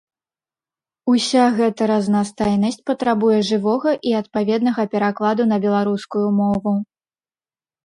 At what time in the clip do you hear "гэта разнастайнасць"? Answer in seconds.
1.59-2.79